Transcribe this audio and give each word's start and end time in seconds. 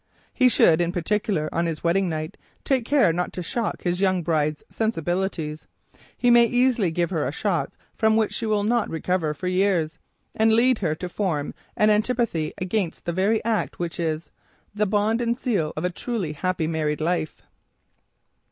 He 0.33 0.49
should, 0.49 0.81
in 0.81 0.91
particular, 0.91 1.47
on 1.51 1.67
his 1.67 1.83
wedding 1.83 2.09
night, 2.09 2.35
take 2.63 2.85
care 2.85 3.13
not 3.13 3.31
to 3.33 3.43
shock 3.43 3.83
his 3.83 4.01
young 4.01 4.23
bride's 4.23 4.63
sensibilities. 4.67 5.67
He 6.17 6.31
may 6.31 6.45
easily 6.45 6.89
give 6.89 7.11
her 7.11 7.27
a 7.27 7.31
shock 7.31 7.73
from 7.93 8.15
which 8.15 8.33
she 8.33 8.47
will 8.47 8.63
not 8.63 8.89
recover 8.89 9.35
for 9.35 9.45
years, 9.47 9.99
and 10.33 10.53
lead 10.53 10.79
her 10.79 10.95
to 10.95 11.07
form 11.07 11.53
an 11.77 11.91
antipathy 11.91 12.51
against 12.57 13.05
the 13.05 13.13
very 13.13 13.45
act 13.45 13.77
which 13.77 13.99
is 13.99 14.31
"the 14.73 14.87
bond 14.87 15.21
and 15.21 15.37
seal 15.37 15.71
of 15.77 15.85
a 15.85 15.91
truly 15.91 16.33
happy 16.33 16.65
married 16.65 16.99
life." 16.99 17.43